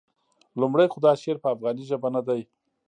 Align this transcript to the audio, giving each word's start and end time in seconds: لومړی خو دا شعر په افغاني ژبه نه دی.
لومړی 0.61 0.87
خو 0.91 0.97
دا 1.05 1.13
شعر 1.21 1.37
په 1.43 1.47
افغاني 1.55 1.83
ژبه 1.89 2.09
نه 2.15 2.21
دی. 2.27 2.41